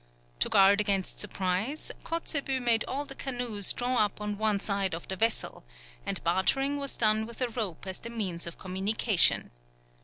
To 0.39 0.49
guard 0.49 0.81
against 0.81 1.19
surprise, 1.19 1.91
Kotzebue 2.03 2.59
made 2.59 2.83
all 2.87 3.05
the 3.05 3.13
canoes 3.13 3.71
draw 3.71 3.97
up 3.97 4.19
on 4.19 4.39
one 4.39 4.59
side 4.59 4.95
of 4.95 5.07
the 5.07 5.15
vessel, 5.15 5.63
and 6.07 6.23
bartering 6.23 6.77
was 6.79 6.97
done 6.97 7.27
with 7.27 7.39
a 7.39 7.49
rope 7.49 7.85
as 7.85 7.99
the 7.99 8.09
means 8.09 8.47
of 8.47 8.57
communication. 8.57 9.51